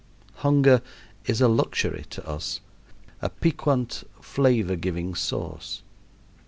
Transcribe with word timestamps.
Hunger 0.37 0.81
is 1.25 1.41
a 1.41 1.47
luxury 1.47 2.05
to 2.09 2.27
us, 2.27 2.59
a 3.21 3.29
piquant, 3.29 4.03
flavor 4.19 4.75
giving 4.75 5.13
sauce. 5.13 5.83